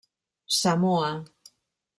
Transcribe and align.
Samoa. 0.59 1.13